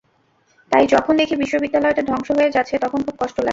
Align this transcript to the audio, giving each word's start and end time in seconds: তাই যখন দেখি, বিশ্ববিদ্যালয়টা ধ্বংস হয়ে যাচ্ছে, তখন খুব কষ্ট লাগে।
তাই 0.71 0.85
যখন 0.87 1.13
দেখি, 1.21 1.35
বিশ্ববিদ্যালয়টা 1.35 2.01
ধ্বংস 2.09 2.27
হয়ে 2.37 2.53
যাচ্ছে, 2.55 2.75
তখন 2.83 2.99
খুব 3.05 3.15
কষ্ট 3.21 3.37
লাগে। 3.37 3.49